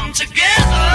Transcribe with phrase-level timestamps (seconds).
[0.00, 0.89] come together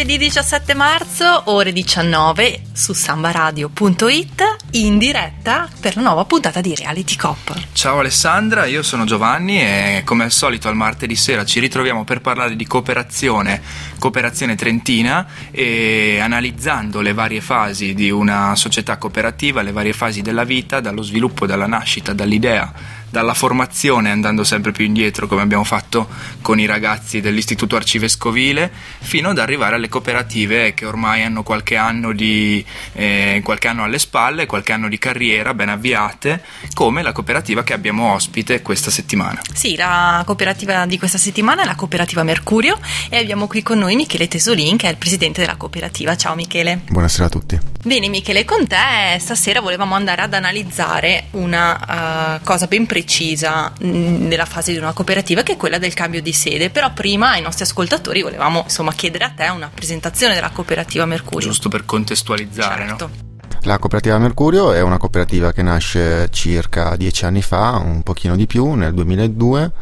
[0.00, 7.16] Martedì 17 marzo, ore 19, su sambaradio.it, in diretta per la nuova puntata di Reality
[7.16, 7.54] Cop.
[7.72, 12.22] Ciao Alessandra, io sono Giovanni e come al solito al martedì sera ci ritroviamo per
[12.22, 13.60] parlare di cooperazione,
[13.98, 20.44] cooperazione trentina e analizzando le varie fasi di una società cooperativa, le varie fasi della
[20.44, 22.72] vita, dallo sviluppo, dalla nascita, dall'idea,
[23.10, 26.08] dalla formazione andando sempre più indietro come abbiamo fatto
[26.40, 32.12] con i ragazzi dell'Istituto Arcivescovile fino ad arrivare alle cooperative che ormai hanno qualche anno,
[32.12, 36.42] di, eh, qualche anno alle spalle, qualche anno di carriera ben avviate
[36.72, 39.40] come la cooperativa che abbiamo ospite questa settimana.
[39.52, 43.96] Sì, la cooperativa di questa settimana è la cooperativa Mercurio e abbiamo qui con noi
[43.96, 46.16] Michele Tesolin che è il presidente della cooperativa.
[46.16, 46.82] Ciao Michele.
[46.88, 47.58] Buonasera a tutti.
[47.82, 52.98] Bene Michele, con te stasera volevamo andare ad analizzare una uh, cosa ben precisa
[53.78, 57.30] mh, nella fase di una cooperativa che è quella del cambio di sede, però prima
[57.30, 61.48] ai nostri ascoltatori volevamo insomma chiedere a te una presentazione della cooperativa Mercurio.
[61.48, 63.06] Giusto per contestualizzare, certo.
[63.06, 63.29] no?
[63.64, 68.46] La cooperativa Mercurio è una cooperativa che nasce circa dieci anni fa, un pochino di
[68.46, 69.72] più, nel 2002.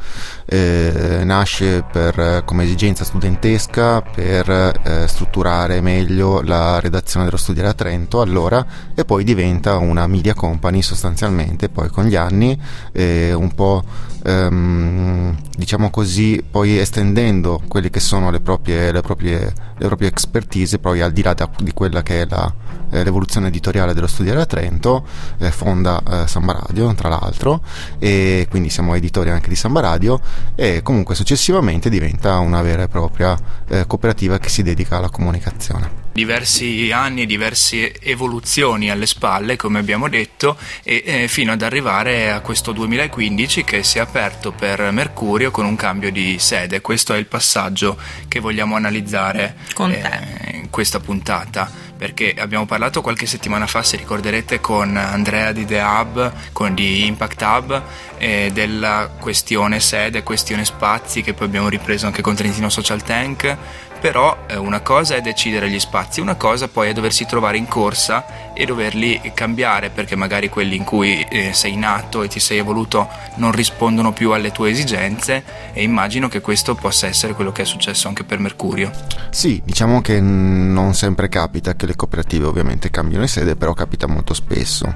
[0.47, 7.75] Eh, nasce per, come esigenza studentesca per eh, strutturare meglio la redazione dello Studiare a
[7.75, 11.69] Trento allora e poi diventa una media company sostanzialmente.
[11.69, 13.85] Poi con gli anni eh, un po'
[14.25, 20.81] ehm, diciamo così, poi estendendo quelle che sono le proprie, le proprie, le proprie expertise,
[20.81, 22.53] poi al di là da, di quella che è la,
[22.91, 25.07] eh, l'evoluzione editoriale dello Studiare a Trento,
[25.39, 27.63] eh, fonda eh, Samba Radio tra l'altro,
[27.99, 30.21] e quindi siamo editori anche di Samba Radio,
[30.55, 33.37] e comunque successivamente diventa una vera e propria
[33.69, 40.09] eh, cooperativa che si dedica alla comunicazione diversi anni, diverse evoluzioni alle spalle, come abbiamo
[40.09, 45.53] detto, e eh, fino ad arrivare a questo 2015 che si è aperto per Mercurio
[45.53, 46.81] con un cambio di sede.
[46.81, 47.97] Questo è il passaggio
[48.27, 51.87] che vogliamo analizzare eh, in questa puntata.
[51.99, 57.07] Perché abbiamo parlato qualche settimana fa, se ricorderete, con Andrea di The Hub, con di
[57.07, 57.83] Impact Hub,
[58.19, 63.57] eh, della questione sede, questione spazi, che poi abbiamo ripreso anche con Trentino Social Tank
[64.01, 67.69] però eh, una cosa è decidere gli spazi, una cosa poi è doversi trovare in
[67.69, 72.59] corsa e doverli cambiare perché magari quelli in cui eh, sei nato e ti sei
[72.59, 77.63] evoluto non rispondono più alle tue esigenze e immagino che questo possa essere quello che
[77.63, 78.91] è successo anche per Mercurio.
[79.31, 84.35] Sì, diciamo che non sempre capita che le cooperative ovviamente cambino sede, però capita molto
[84.35, 84.93] spesso,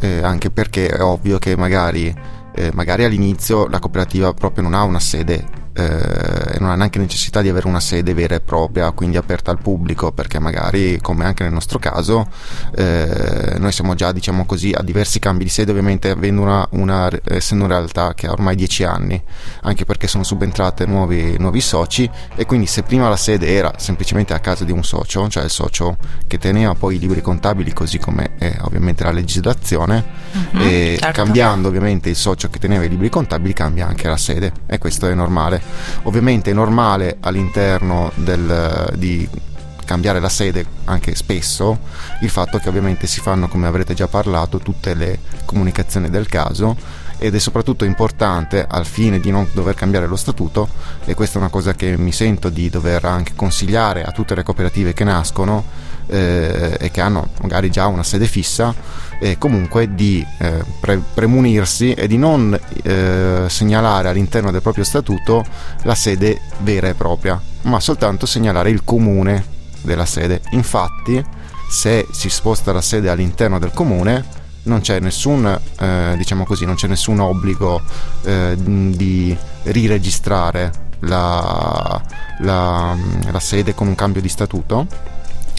[0.00, 2.14] eh, anche perché è ovvio che magari,
[2.54, 7.42] eh, magari all'inizio la cooperativa proprio non ha una sede eh, non ha neanche necessità
[7.42, 11.42] di avere una sede vera e propria, quindi aperta al pubblico, perché magari, come anche
[11.42, 12.26] nel nostro caso,
[12.74, 17.10] eh, noi siamo già, diciamo così, a diversi cambi di sede, ovviamente avendo una, una,
[17.24, 19.22] essendo una realtà che ha ormai dieci anni,
[19.62, 24.32] anche perché sono subentrate nuovi, nuovi soci, e quindi se prima la sede era semplicemente
[24.32, 27.98] a casa di un socio, cioè il socio che teneva poi i libri contabili, così
[27.98, 31.22] come è ovviamente la legislazione, uh-huh, e certo.
[31.22, 35.06] cambiando ovviamente il socio che teneva i libri contabili, cambia anche la sede, e questo
[35.06, 35.65] è normale.
[36.02, 39.28] Ovviamente è normale all'interno del, di
[39.84, 41.78] cambiare la sede anche spesso
[42.20, 46.76] il fatto che ovviamente si fanno come avrete già parlato tutte le comunicazioni del caso
[47.18, 50.68] ed è soprattutto importante al fine di non dover cambiare lo statuto
[51.04, 54.42] e questa è una cosa che mi sento di dover anche consigliare a tutte le
[54.42, 55.64] cooperative che nascono
[56.08, 58.74] eh, e che hanno magari già una sede fissa
[59.18, 65.44] e comunque di eh, pre- premunirsi e di non eh, segnalare all'interno del proprio statuto
[65.82, 70.40] la sede vera e propria ma soltanto segnalare il comune della sede.
[70.50, 71.24] Infatti
[71.68, 75.46] se si sposta la sede all'interno del comune non c'è nessun,
[75.78, 77.80] eh, diciamo così, non c'è nessun obbligo
[78.24, 82.00] eh, di riregistrare la,
[82.40, 82.96] la,
[83.30, 84.86] la sede con un cambio di statuto,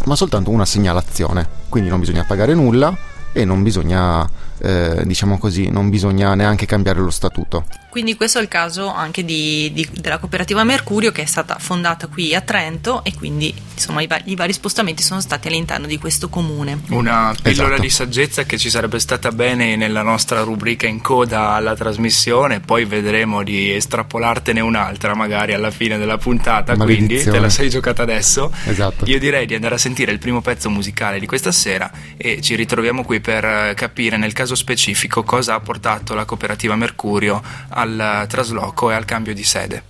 [0.08, 1.48] ma soltanto una segnalazione.
[1.70, 2.96] Quindi non bisogna pagare nulla
[3.34, 4.28] e non bisogna,
[4.58, 7.66] eh, diciamo così, non bisogna neanche cambiare lo statuto.
[7.90, 12.08] Quindi questo è il caso anche di, di, della cooperativa Mercurio che è stata fondata
[12.08, 16.30] qui a Trento e quindi insomma i, i vari spostamenti sono stati all'interno di questo
[16.30, 16.82] comune.
[16.90, 17.82] Una pillola esatto.
[17.82, 22.86] di saggezza che ci sarebbe stata bene nella nostra rubrica in coda alla trasmissione, poi
[22.86, 28.52] vedremo di estrapolartene un'altra magari alla fine della puntata, quindi te la sei giocata adesso.
[28.66, 29.06] Esatto.
[29.06, 32.56] Io direi di andare a sentire il primo pezzo musicale di questa sera e ci
[32.56, 38.26] ritroviamo qui per capire nel caso specifico cosa ha portato la cooperativa Mercurio al al
[38.28, 39.84] trasloco e al cambio di sede.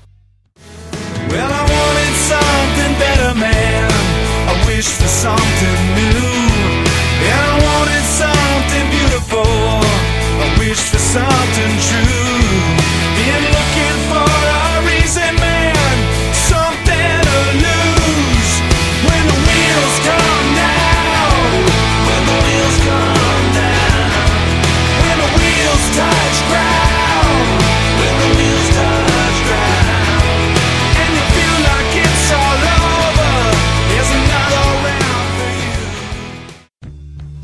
[1.30, 1.68] Well,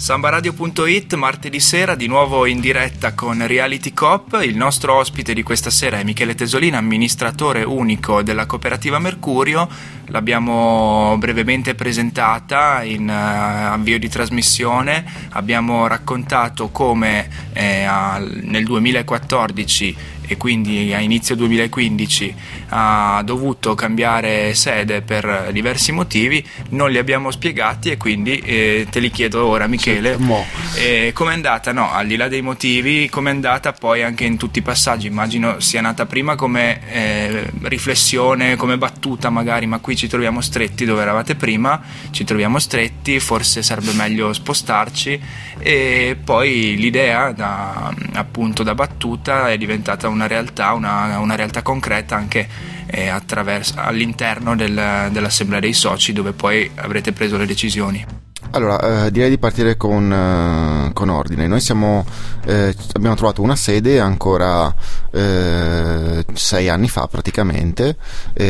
[0.04, 4.38] Sambaradio.it martedì sera di nuovo in diretta con Reality Cop.
[4.44, 9.66] Il nostro ospite di questa sera è Michele Tesolina, amministratore unico della cooperativa Mercurio.
[10.08, 15.06] L'abbiamo brevemente presentata in uh, avvio di trasmissione.
[15.30, 19.96] Abbiamo raccontato come eh, al, nel 2014
[20.28, 22.36] e quindi a inizio 2015
[22.70, 29.00] ha dovuto cambiare sede per diversi motivi, non li abbiamo spiegati e quindi eh, te
[29.00, 30.18] li chiedo ora Michele,
[30.76, 31.72] eh, com'è andata?
[31.72, 35.08] No, al di là dei motivi, com'è andata poi anche in tutti i passaggi?
[35.08, 40.86] Immagino sia nata prima come eh, riflessione, come battuta magari, ma qui ci troviamo stretti
[40.86, 41.82] dove eravate prima,
[42.12, 45.22] ci troviamo stretti, forse sarebbe meglio spostarci
[45.60, 52.16] e poi l'idea da, appunto da battuta è diventata una realtà, una, una realtà concreta
[52.16, 52.48] anche
[52.86, 53.10] eh,
[53.76, 58.06] all'interno del, dell'assemblea dei soci dove poi avrete preso le decisioni.
[58.56, 61.48] Allora, eh, direi di partire con, eh, con ordine.
[61.48, 62.06] Noi siamo,
[62.46, 64.74] eh, abbiamo trovato una sede ancora
[65.12, 67.98] eh, sei anni fa praticamente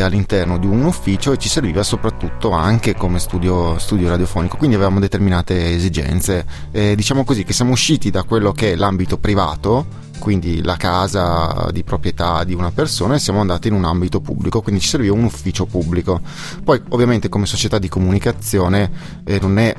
[0.02, 5.00] all'interno di un ufficio e ci serviva soprattutto anche come studio, studio radiofonico, quindi avevamo
[5.00, 6.46] determinate esigenze.
[6.72, 11.84] diciamo così che siamo usciti da quello che è l'ambito privato quindi la casa di
[11.84, 15.24] proprietà di una persona e siamo andati in un ambito pubblico, quindi ci serviva un
[15.24, 16.22] ufficio pubblico.
[16.64, 18.92] Poi ovviamente come società di comunicazione
[19.26, 19.76] eh, non è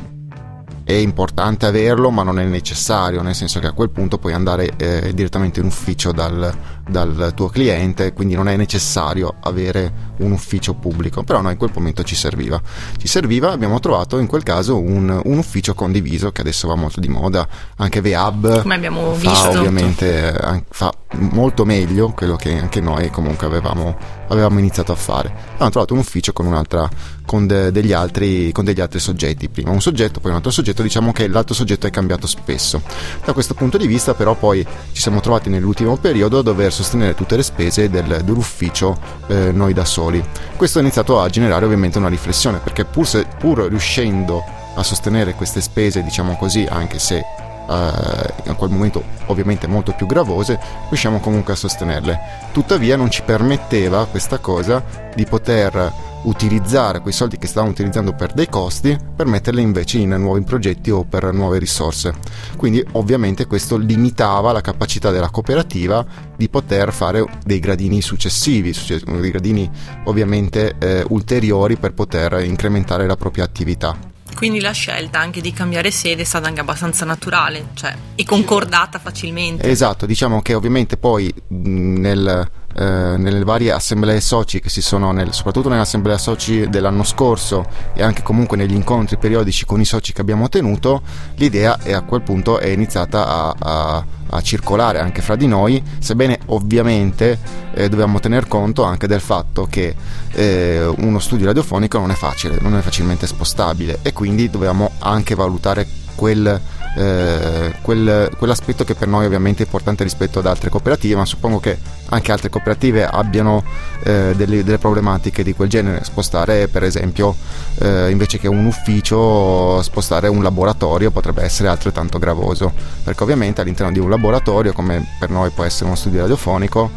[0.84, 4.74] è importante averlo ma non è necessario nel senso che a quel punto puoi andare
[4.76, 6.54] eh, direttamente in ufficio dal,
[6.88, 11.22] dal, tuo cliente quindi non è necessario avere un ufficio pubblico.
[11.22, 12.60] Però noi in quel momento ci serviva.
[12.96, 17.00] Ci serviva abbiamo trovato in quel caso un, un ufficio condiviso che adesso va molto
[17.00, 17.46] di moda.
[17.76, 19.48] Anche VHub come abbiamo fa, visto.
[19.48, 23.96] ovviamente fa molto meglio quello che anche noi comunque avevamo,
[24.28, 25.28] avevamo iniziato a fare.
[25.52, 26.88] Abbiamo trovato un ufficio con un'altra
[27.24, 29.70] con, de, degli altri, con degli altri soggetti prima.
[29.70, 30.82] Un soggetto poi un altro soggetto.
[30.82, 32.82] Diciamo che l'altro soggetto è cambiato spesso.
[33.24, 37.14] Da questo punto di vista però poi ci siamo trovati nell'ultimo periodo a dover sostenere
[37.14, 38.98] tutte le spese del, dell'ufficio
[39.28, 40.22] eh, noi da soli.
[40.56, 44.42] Questo ha iniziato a generare ovviamente una riflessione perché pur, se, pur riuscendo
[44.74, 47.24] a sostenere queste spese diciamo così anche se
[47.66, 50.58] Uh, in quel momento ovviamente molto più gravose,
[50.88, 52.18] riusciamo comunque a sostenerle.
[52.52, 54.82] Tuttavia non ci permetteva questa cosa
[55.14, 55.92] di poter
[56.24, 60.90] utilizzare quei soldi che stavamo utilizzando per dei costi per metterli invece in nuovi progetti
[60.90, 62.14] o per nuove risorse.
[62.56, 66.04] Quindi ovviamente questo limitava la capacità della cooperativa
[66.36, 69.70] di poter fare dei gradini successivi, dei gradini
[70.04, 74.13] ovviamente eh, ulteriori per poter incrementare la propria attività.
[74.34, 78.98] Quindi la scelta anche di cambiare sede è stata anche abbastanza naturale, cioè e concordata
[78.98, 79.68] facilmente.
[79.68, 85.32] Esatto, diciamo che ovviamente poi nel eh, nelle varie assemblee soci che si sono, nel,
[85.32, 90.20] soprattutto nell'assemblea soci dell'anno scorso e anche comunque negli incontri periodici con i soci che
[90.20, 91.02] abbiamo tenuto,
[91.36, 95.82] l'idea è a quel punto è iniziata a, a, a circolare anche fra di noi,
[95.98, 97.38] sebbene ovviamente
[97.74, 99.94] eh, dobbiamo tener conto anche del fatto che
[100.32, 105.34] eh, uno studio radiofonico non è facile, non è facilmente spostabile e quindi dobbiamo anche
[105.34, 106.60] valutare quel
[106.96, 111.58] eh, quel, quell'aspetto che per noi ovviamente è importante rispetto ad altre cooperative, ma suppongo
[111.58, 111.76] che
[112.10, 113.64] anche altre cooperative abbiano
[114.04, 116.04] eh, delle, delle, problematiche di quel genere.
[116.04, 117.34] Spostare, per esempio,
[117.80, 123.92] eh, invece che un ufficio, spostare un laboratorio potrebbe essere altrettanto gravoso, perché ovviamente all'interno
[123.92, 126.90] di un laboratorio, come per noi può essere uno studio radiofonico,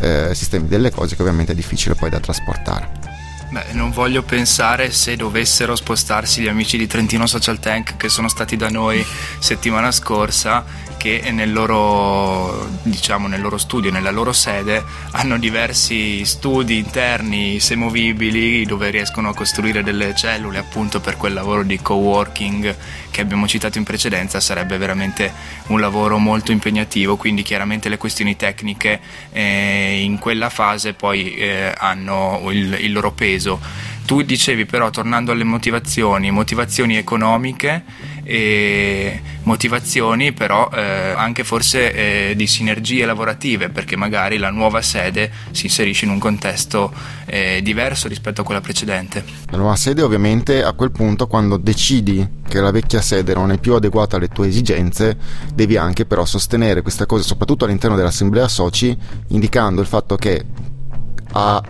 [0.00, 2.95] eh, sistemi delle cose che ovviamente è difficile poi da trasportare.
[3.48, 8.28] Beh, non voglio pensare se dovessero spostarsi gli amici di Trentino Social Tank che sono
[8.28, 9.04] stati da noi
[9.38, 10.64] settimana scorsa
[11.06, 14.82] che nel loro, diciamo, nel loro studio, nella loro sede,
[15.12, 21.62] hanno diversi studi interni semovibili dove riescono a costruire delle cellule appunto per quel lavoro
[21.62, 22.74] di co-working
[23.12, 25.32] che abbiamo citato in precedenza sarebbe veramente
[25.68, 29.00] un lavoro molto impegnativo, quindi chiaramente le questioni tecniche
[29.32, 33.94] eh, in quella fase poi eh, hanno il, il loro peso.
[34.06, 37.82] Tu dicevi però, tornando alle motivazioni, motivazioni economiche
[38.22, 45.32] e motivazioni però eh, anche forse eh, di sinergie lavorative perché magari la nuova sede
[45.50, 46.92] si inserisce in un contesto
[47.24, 49.24] eh, diverso rispetto a quella precedente.
[49.50, 53.58] La nuova sede ovviamente a quel punto quando decidi che la vecchia sede non è
[53.58, 55.16] più adeguata alle tue esigenze
[55.52, 58.96] devi anche però sostenere questa cosa soprattutto all'interno dell'assemblea soci
[59.28, 60.44] indicando il fatto che
[61.32, 61.62] a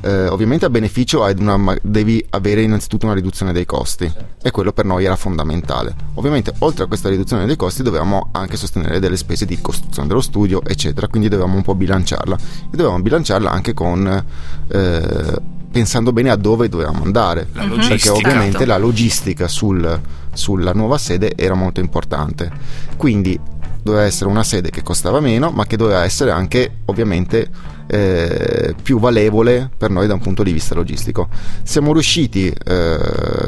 [0.00, 4.10] eh, ovviamente a beneficio una, devi avere innanzitutto una riduzione dei costi.
[4.42, 5.94] E quello per noi era fondamentale.
[6.14, 10.20] Ovviamente oltre a questa riduzione dei costi dovevamo anche sostenere delle spese di costruzione dello
[10.20, 12.36] studio eccetera, quindi dovevamo un po' bilanciarla.
[12.36, 14.24] E dovevamo bilanciarla anche con...
[14.68, 17.46] Eh, pensando bene a dove dovevamo andare.
[17.52, 20.00] Perché ovviamente la logistica sul,
[20.32, 22.50] sulla nuova sede era molto importante.
[22.96, 23.38] Quindi
[23.82, 27.48] doveva essere una sede che costava meno, ma che doveva essere anche ovviamente
[27.88, 31.28] eh, più valevole per noi da un punto di vista logistico.
[31.62, 32.98] Siamo riusciti, eh,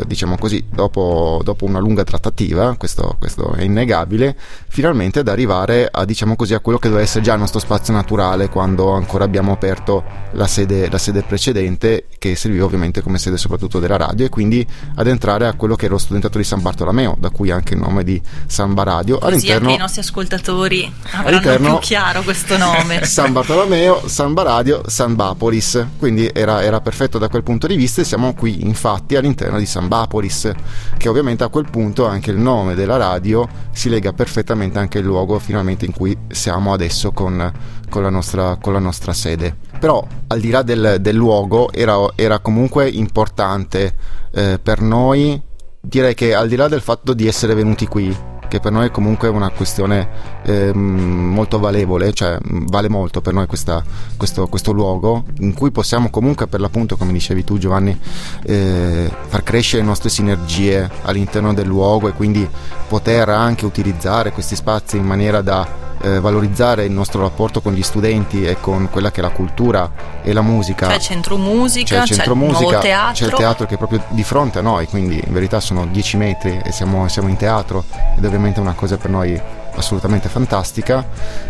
[0.07, 4.37] diciamo così, dopo, dopo, una lunga trattativa, questo, questo, è innegabile,
[4.69, 7.93] finalmente ad arrivare a, diciamo così, a quello che doveva essere già il nostro spazio
[7.93, 13.37] naturale quando ancora abbiamo aperto la sede, la sede precedente, che serviva ovviamente come sede
[13.37, 16.63] soprattutto della radio, e quindi ad entrare a quello che era lo studentato di San
[16.63, 19.19] Bartolomeo, da cui anche il nome di Samba Radio.
[19.19, 23.05] Così all'interno, anche i nostri ascoltatori avranno più chiaro questo nome.
[23.11, 28.01] San Bartolomeo, San Samba Radio Sambapolis, quindi era, era, perfetto da quel punto di vista
[28.01, 30.53] e siamo qui infatti all'interno di Sambapolis,
[30.97, 35.05] che ovviamente a quel punto anche il nome della radio si lega perfettamente anche al
[35.05, 37.53] luogo finalmente in cui siamo adesso con,
[37.89, 39.57] con, la, nostra, con la, nostra, sede.
[39.81, 43.97] Però al di là del, del luogo era, era, comunque importante
[44.31, 45.43] eh, per noi,
[45.81, 48.17] direi che al di là del fatto di essere venuti qui,
[48.51, 50.09] che per noi è comunque una questione
[50.43, 53.83] eh, molto valevole, cioè vale molto per noi questa,
[54.17, 57.97] questo, questo, luogo in cui possiamo comunque per l'appunto, come dicevi tu Giovanni,
[58.43, 62.47] eh, far crescere le nostre sinergie all'interno del luogo e quindi
[62.89, 67.83] poter anche utilizzare questi spazi in maniera da eh, valorizzare il nostro rapporto con gli
[67.83, 69.91] studenti e con quella che è la cultura
[70.23, 70.89] e la musica.
[70.89, 73.15] C'è il centro musica, c'è il, centro c'è musica, il teatro.
[73.15, 76.17] C'è il teatro che è proprio di fronte a noi, quindi in verità sono 10
[76.17, 77.85] metri e siamo, siamo in teatro
[78.17, 79.41] ed è ovviamente una cosa per noi
[79.81, 81.05] assolutamente fantastica,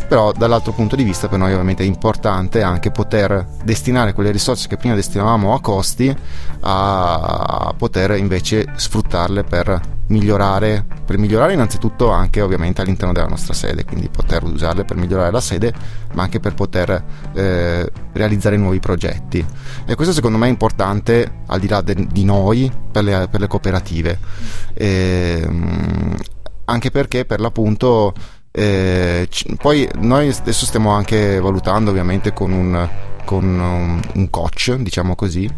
[0.08, 4.66] però dall'altro punto di vista per noi ovviamente è importante anche poter destinare quelle risorse
[4.66, 6.16] che prima destinavamo a costi
[6.62, 13.84] a poter invece sfruttarle per migliorare, per migliorare innanzitutto anche ovviamente all'interno della nostra sede,
[13.84, 15.72] quindi poter usarle per migliorare la sede,
[16.14, 19.44] ma anche per poter eh, realizzare nuovi progetti.
[19.86, 23.40] E questo secondo me è importante al di là de- di noi per le, per
[23.40, 24.18] le cooperative.
[24.74, 26.16] E, ehm,
[26.70, 28.14] anche perché per l'appunto
[28.52, 32.88] eh, c- poi noi adesso stiamo anche valutando ovviamente con un,
[33.24, 35.48] con un, un coach, diciamo così,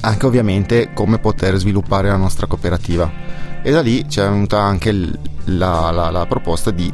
[0.00, 3.10] anche ovviamente come poter sviluppare la nostra cooperativa.
[3.62, 6.92] E da lì ci è venuta anche la, la, la, proposta di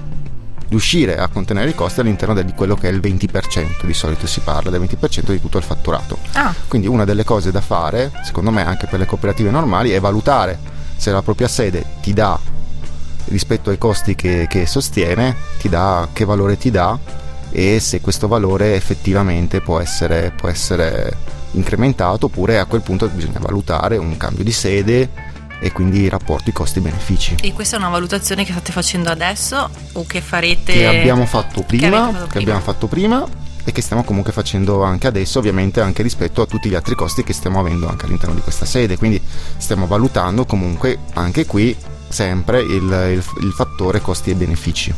[0.69, 4.39] riuscire a contenere i costi all'interno di quello che è il 20%, di solito si
[4.39, 6.19] parla del 20% di tutto il fatturato.
[6.35, 6.55] Ah.
[6.69, 10.57] Quindi una delle cose da fare, secondo me anche per le cooperative normali, è valutare
[10.95, 12.39] se la propria sede ti dà
[13.31, 16.99] rispetto ai costi che, che sostiene, ti dà, che valore ti dà
[17.51, 23.41] e se questo valore effettivamente può essere, può essere incrementato oppure a quel punto bisogna
[23.41, 25.29] valutare un cambio di sede
[25.61, 27.37] e quindi i rapporti costi-benefici.
[27.43, 30.73] E questa è una valutazione che state facendo adesso o che farete?
[30.73, 32.41] Che abbiamo fatto prima, che, che prima.
[32.41, 33.27] abbiamo fatto prima
[33.63, 37.23] e che stiamo comunque facendo anche adesso, ovviamente anche rispetto a tutti gli altri costi
[37.23, 38.97] che stiamo avendo anche all'interno di questa sede.
[38.97, 39.21] Quindi
[39.59, 41.77] stiamo valutando comunque anche qui
[42.11, 44.93] sempre il, il, il fattore costi e benefici.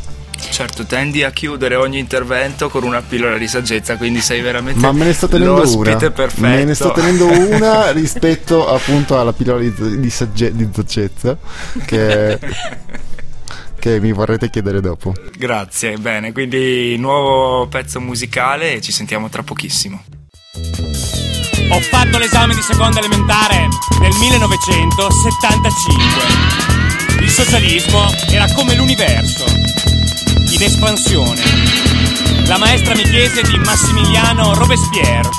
[0.49, 4.91] Certo, tendi a chiudere ogni intervento con una pillola di saggezza, quindi sei veramente Ma
[4.91, 5.95] me ne sto tenendo una.
[5.95, 6.41] perfetto.
[6.41, 11.37] Me ne sto tenendo una rispetto appunto alla pillola di, di, sagge, di saggezza
[11.85, 12.39] che,
[13.79, 15.13] che mi vorrete chiedere dopo.
[15.37, 20.03] Grazie, bene, quindi nuovo pezzo musicale e ci sentiamo tra pochissimo.
[21.69, 23.67] Ho fatto l'esame di seconda elementare
[23.99, 26.72] nel 1975.
[27.35, 29.43] Il socialismo era come l'universo,
[30.51, 31.41] in espansione.
[32.45, 35.29] La maestra mi chiese di Massimiliano Robespierre.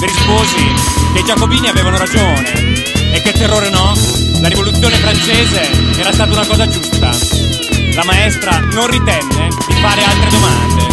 [0.00, 0.56] Le risposi
[1.12, 2.82] che i giacobini avevano ragione
[3.12, 3.92] e che terrore no,
[4.40, 7.10] la rivoluzione francese era stata una cosa giusta.
[7.92, 10.86] La maestra non ritenne di fare altre domande.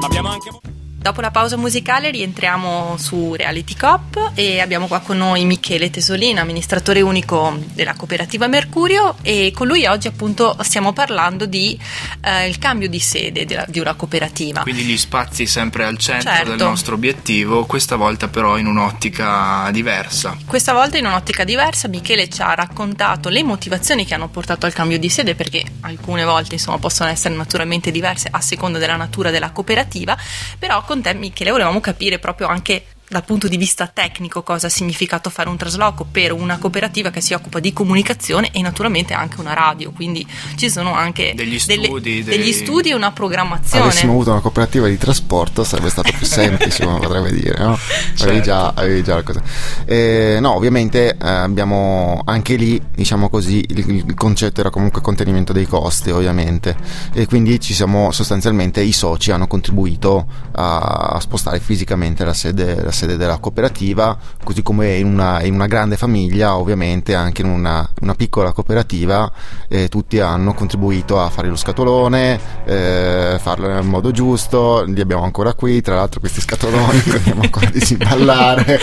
[0.00, 0.59] Ma abbiamo anche...
[1.00, 6.42] Dopo la pausa musicale rientriamo su Reality Cop e abbiamo qua con noi Michele Tesolina,
[6.42, 11.80] amministratore unico della cooperativa Mercurio e con lui oggi appunto stiamo parlando di
[12.20, 14.60] eh, il cambio di sede della, di una cooperativa.
[14.60, 16.50] Quindi gli spazi sempre al centro Certo.
[16.50, 20.36] del nostro obiettivo, questa volta però in un'ottica diversa.
[20.44, 24.74] Questa volta in un'ottica diversa Michele ci ha raccontato le motivazioni che hanno portato al
[24.74, 29.30] cambio di sede perché alcune volte insomma possono essere naturalmente diverse a seconda della natura
[29.30, 30.14] della cooperativa,
[30.58, 34.70] però con te Michele volevamo capire proprio anche dal punto di vista tecnico cosa ha
[34.70, 39.40] significato fare un trasloco per una cooperativa che si occupa di comunicazione e naturalmente anche
[39.40, 40.24] una radio, quindi
[40.54, 43.86] ci sono anche Degli delle- studi, dei- degli studi e una programmazione.
[43.86, 47.76] Avessimo avuto una cooperativa di trasporto sarebbe stato più semplice, come potrebbe dire, no?
[48.20, 49.42] Avevi, già, avevi già la cosa.
[49.86, 55.52] Eh, no, ovviamente eh, abbiamo anche lì, diciamo così, il, il concetto era comunque contenimento
[55.52, 56.76] dei costi, ovviamente,
[57.12, 60.78] e quindi ci siamo sostanzialmente i soci hanno contribuito a,
[61.14, 65.54] a spostare fisicamente la sede, la sede sede della cooperativa, così come in una, in
[65.54, 69.30] una grande famiglia, ovviamente anche in una, una piccola cooperativa,
[69.68, 75.24] eh, tutti hanno contribuito a fare lo scatolone, eh, farlo nel modo giusto, li abbiamo
[75.24, 78.78] ancora qui, tra l'altro questi scatoloni li dobbiamo ancora disimballare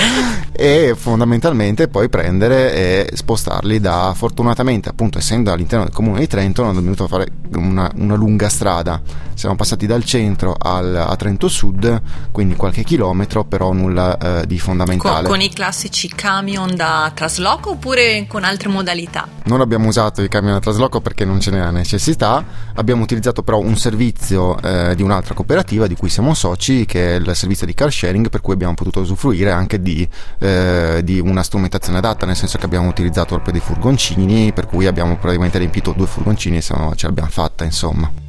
[0.51, 6.61] e fondamentalmente poi prendere e spostarli da, fortunatamente appunto essendo all'interno del comune di Trento
[6.61, 9.01] abbiamo dovuto fare una, una lunga strada,
[9.33, 14.55] siamo passati dal centro al, a Trento Sud, quindi qualche chilometro, però nulla eh, di
[14.57, 15.27] Con, fondamentale.
[15.27, 19.27] con i classici camion da trasloco oppure con altre modalità?
[19.45, 22.43] Non abbiamo usato i camion a trasloco perché non ce n'era necessità,
[22.75, 27.19] abbiamo utilizzato però un servizio eh, di un'altra cooperativa di cui siamo soci, che è
[27.19, 30.07] il servizio di car sharing, per cui abbiamo potuto usufruire anche di,
[30.39, 34.85] eh, di una strumentazione adatta, nel senso che abbiamo utilizzato proprio dei furgoncini, per cui
[34.85, 38.26] abbiamo praticamente riempito due furgoncini e ce l'abbiamo fatta, insomma.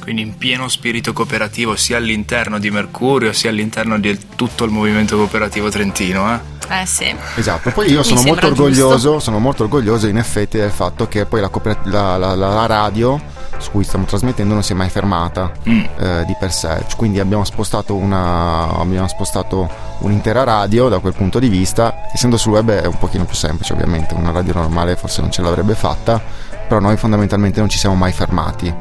[0.00, 5.16] Quindi in pieno spirito cooperativo sia all'interno di Mercurio sia all'interno di tutto il movimento
[5.16, 6.32] cooperativo trentino.
[6.34, 6.82] Eh?
[6.82, 7.14] Eh sì.
[7.36, 11.48] Esatto, poi io sono molto sono molto orgoglioso in effetti del fatto che poi la,
[11.48, 13.20] cooper- la- la- la- la radio
[13.58, 15.80] su cui stiamo trasmettendo non si è mai fermata Mm.
[15.98, 21.38] eh, di per sé, quindi abbiamo spostato, una, abbiamo spostato un'intera radio da quel punto
[21.38, 25.20] di vista, essendo sul web è un pochino più semplice ovviamente, una radio normale forse
[25.20, 26.22] non ce l'avrebbe fatta,
[26.68, 28.72] però noi fondamentalmente non ci siamo mai fermati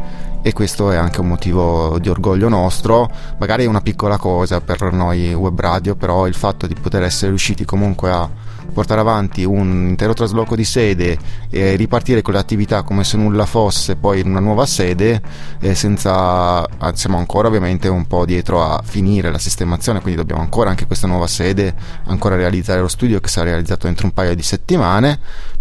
[0.42, 4.92] e questo è anche un motivo di orgoglio nostro, magari è una piccola cosa per
[4.92, 8.30] noi web radio, però il fatto di poter essere riusciti comunque a
[8.70, 11.18] portare avanti un intero trasloco di sede
[11.50, 15.22] e ripartire con le attività come se nulla fosse poi in una nuova sede
[15.60, 20.42] e senza ah, siamo ancora ovviamente un po' dietro a finire la sistemazione quindi dobbiamo
[20.42, 21.74] ancora anche questa nuova sede
[22.06, 25.20] ancora realizzare lo studio che sarà realizzato entro un paio di settimane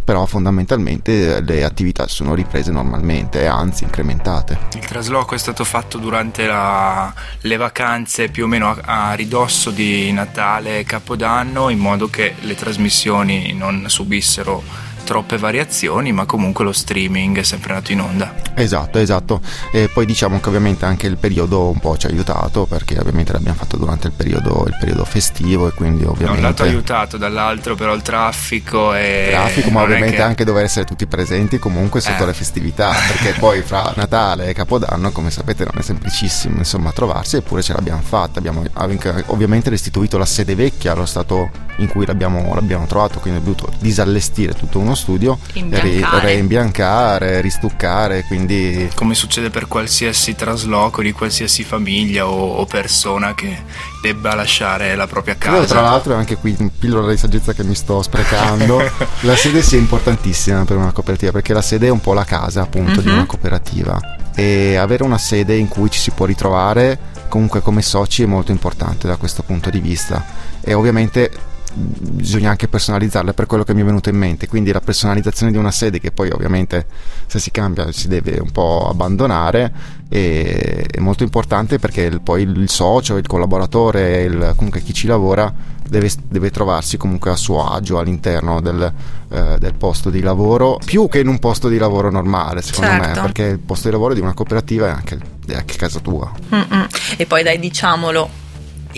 [0.09, 4.59] però fondamentalmente eh, le attività sono riprese normalmente e anzi incrementate.
[4.73, 9.69] Il trasloco è stato fatto durante la- le vacanze più o meno a, a ridosso
[9.69, 14.63] di Natale e Capodanno in modo che le trasmissioni non subissero
[15.09, 18.35] troppe variazioni ma comunque lo streaming è sempre andato in onda.
[18.55, 19.41] Esatto, esatto.
[19.73, 23.33] E poi diciamo che ovviamente anche il periodo un po' ci ha aiutato perché ovviamente
[23.33, 27.17] l'abbiamo fatto durante il periodo, il periodo festivo e quindi Da un lato ovviamente aiutato,
[27.17, 29.29] dall'altro però il traffico e...
[29.31, 32.27] traffico, ma ovviamente che- anche dover essere tutti presenti comunque sotto Eh.
[32.27, 37.37] le festività, perché poi fra Natale e Capodanno, come sapete, non è semplicissimo insomma trovarsi,
[37.37, 38.39] eppure ce l'abbiamo fatta.
[38.41, 43.39] Abbiamo anche ovviamente restituito la sede vecchia allo stato in cui l'abbiamo, l'abbiamo trovato, quindi
[43.39, 46.27] abbiamo dovuto disallestire tutto uno studio, Imbiancare.
[46.27, 53.63] reimbiancare, ristuccare, quindi come succede per qualsiasi trasloco di qualsiasi famiglia o, o persona che
[54.03, 55.65] debba lasciare la propria Io, casa.
[55.67, 58.79] tra l'altro, anche qui un pillola di saggezza che mi sto sprecando.
[59.23, 62.63] la sede sia importantissima per una cooperativa perché la sede è un po' la casa,
[62.63, 63.15] appunto, di Mhm.
[63.15, 63.99] una cooperativa.
[64.35, 68.53] E avere una sede in cui ci si può ritrovare comunque come soci è molto
[68.53, 70.25] importante da questo punto di vista.
[70.61, 71.31] E ovviamente
[71.79, 75.53] bisogna anche personalizzarla è per quello che mi è venuto in mente quindi la personalizzazione
[75.53, 76.87] di una sede che poi ovviamente
[77.27, 79.73] se si cambia si deve un po' abbandonare
[80.09, 85.53] e- è molto importante perché poi il socio, il collaboratore, il- comunque chi ci lavora
[85.87, 88.93] deve, deve trovarsi comunque a suo agio all'interno del,
[89.31, 93.05] eh, del posto di lavoro, più che in un posto di lavoro normale secondo me,
[93.05, 93.21] Certo.
[93.23, 96.31] perché il posto di lavoro di una cooperativa è anche, è anche casa tua.
[96.55, 96.87] Mm-mm.
[97.17, 98.29] E poi dai, diciamolo,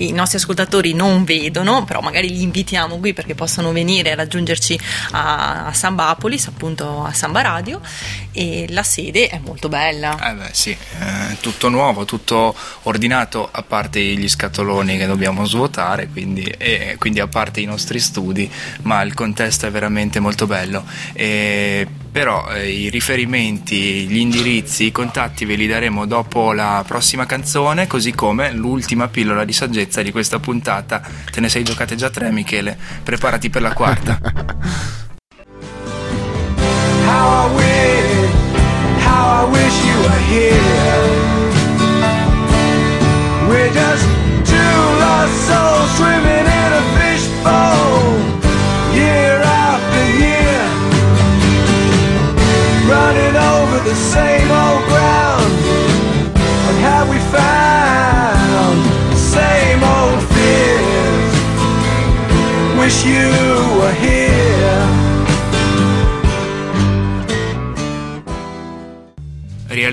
[0.05, 4.79] i nostri ascoltatori non vedono, però magari li invitiamo qui perché possano venire a raggiungerci
[5.13, 7.81] a, a Sambapolis, appunto a Samba Radio,
[8.33, 10.31] e la sede è molto bella.
[10.31, 16.09] Eh beh sì, eh, tutto nuovo, tutto ordinato, a parte gli scatoloni che dobbiamo svuotare,
[16.09, 18.51] quindi, e quindi a parte i nostri studi,
[18.83, 20.85] ma il contesto è veramente molto bello.
[21.13, 27.25] E però eh, i riferimenti, gli indirizzi, i contatti ve li daremo dopo la prossima
[27.25, 31.03] canzone, così come l'ultima pillola di saggezza di questa puntata.
[31.31, 32.77] Te ne sei giocate già tre, Michele?
[33.03, 34.19] Preparati per la quarta.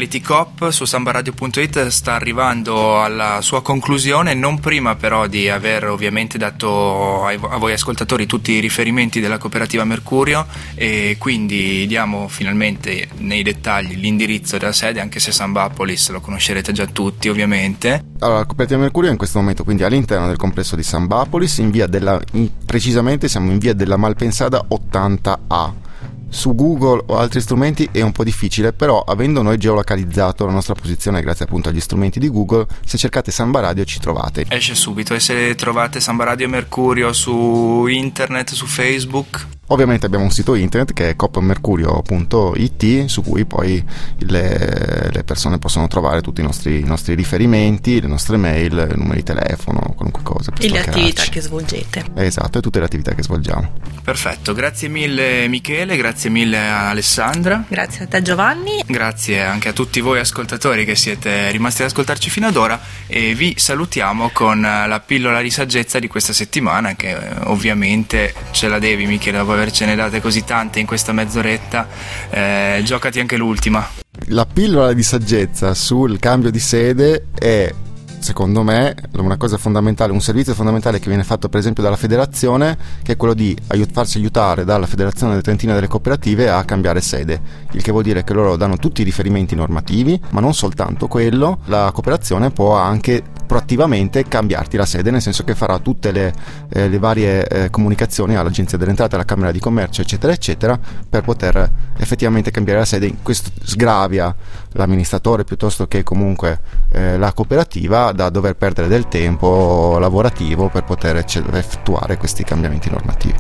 [0.08, 6.38] Reality Cop su sambaradio.it sta arrivando alla sua conclusione, non prima però di aver ovviamente
[6.38, 13.44] dato a voi ascoltatori tutti i riferimenti della cooperativa Mercurio e quindi diamo finalmente nei
[13.44, 18.06] dettagli l'indirizzo della sede, anche se Sambapolis lo conoscerete già tutti ovviamente.
[18.20, 21.70] Allora, la cooperativa Mercurio è in questo momento quindi all'interno del complesso di Sambapolis, in
[21.70, 22.18] via della,
[22.66, 25.86] precisamente siamo in via della Malpensada 80A
[26.30, 30.74] su Google o altri strumenti è un po' difficile, però avendo noi geolocalizzato la nostra
[30.74, 34.46] posizione grazie appunto agli strumenti di Google, se cercate Samba Radio ci trovate.
[34.50, 40.32] Esce subito e se trovate Samba Radio Mercurio su internet, su Facebook, Ovviamente abbiamo un
[40.32, 43.84] sito internet che è copmercurio.it su cui poi
[44.20, 48.98] le, le, persone possono trovare tutti i nostri, i nostri, riferimenti, le nostre mail, i
[48.98, 50.54] numeri di telefono, qualunque cosa.
[50.58, 52.06] E le attività che svolgete.
[52.16, 53.74] Esatto, e tutte le attività che svolgiamo.
[54.02, 57.64] Perfetto, grazie mille Michele, grazie mille a Alessandra.
[57.68, 58.84] Grazie a te Giovanni.
[58.86, 63.36] Grazie anche a tutti voi ascoltatori che siete rimasti ad ascoltarci fino ad ora e
[63.36, 69.06] vi salutiamo con la pillola di saggezza di questa settimana che ovviamente ce la devi
[69.06, 71.88] Michele dopo avercene date così tante in questa mezz'oretta,
[72.30, 73.88] eh, giocati anche l'ultima.
[74.30, 77.72] La pillola di saggezza sul cambio di sede è
[78.20, 82.78] secondo me una cosa fondamentale, un servizio fondamentale che viene fatto per esempio dalla federazione,
[83.04, 87.40] che è quello di aiut- farsi aiutare dalla federazione trentina delle cooperative a cambiare sede,
[87.72, 91.60] il che vuol dire che loro danno tutti i riferimenti normativi, ma non soltanto quello,
[91.66, 96.34] la cooperazione può anche proattivamente cambiarti la sede, nel senso che farà tutte le,
[96.70, 100.80] eh, le varie eh, comunicazioni all'Agenzia delle Entrate, alla Camera di Commercio, eccetera, eccetera,
[101.10, 103.16] per poter effettivamente cambiare la sede.
[103.24, 104.36] Questo sgravia
[104.74, 106.60] l'amministratore piuttosto che comunque
[106.92, 113.40] eh, la cooperativa da dover perdere del tempo lavorativo per poter effettuare questi cambiamenti normativi.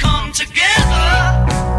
[0.00, 1.73] Come together.